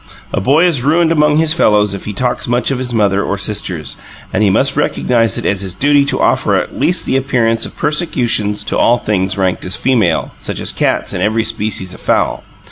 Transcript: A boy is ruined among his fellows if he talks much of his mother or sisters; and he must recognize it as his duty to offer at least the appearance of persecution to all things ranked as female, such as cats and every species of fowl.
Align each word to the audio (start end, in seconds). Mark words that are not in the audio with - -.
A 0.33 0.41
boy 0.41 0.65
is 0.65 0.81
ruined 0.81 1.11
among 1.11 1.37
his 1.37 1.53
fellows 1.53 1.93
if 1.93 2.05
he 2.05 2.13
talks 2.13 2.47
much 2.47 2.71
of 2.71 2.79
his 2.79 2.91
mother 2.91 3.23
or 3.23 3.37
sisters; 3.37 3.97
and 4.33 4.41
he 4.41 4.49
must 4.49 4.75
recognize 4.75 5.37
it 5.37 5.45
as 5.45 5.61
his 5.61 5.75
duty 5.75 6.05
to 6.05 6.19
offer 6.19 6.55
at 6.55 6.75
least 6.79 7.05
the 7.05 7.15
appearance 7.17 7.67
of 7.67 7.77
persecution 7.77 8.55
to 8.55 8.79
all 8.79 8.97
things 8.97 9.37
ranked 9.37 9.63
as 9.63 9.75
female, 9.75 10.31
such 10.37 10.59
as 10.59 10.71
cats 10.71 11.13
and 11.13 11.21
every 11.21 11.43
species 11.43 11.93
of 11.93 12.01
fowl. 12.01 12.43